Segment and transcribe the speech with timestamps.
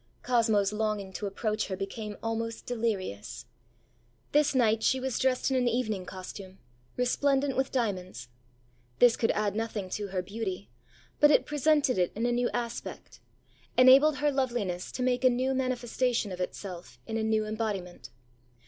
[0.23, 3.45] Cosmoãs longing to approach her became almost delirious.
[4.31, 6.57] This night she was dressed in an evening costume,
[6.97, 8.27] resplendent with diamonds.
[8.97, 10.71] This could add nothing to her beauty,
[11.19, 13.19] but it presented it in a new aspect;
[13.77, 18.09] enabled her loveliness to make a new manifestation of itself in a new embodiment.